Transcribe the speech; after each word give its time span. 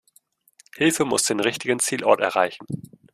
Hilfe 0.77 1.05
muss 1.05 1.21
den 1.25 1.39
richtigen 1.39 1.77
Zielort 1.79 2.21
erreichen. 2.21 2.65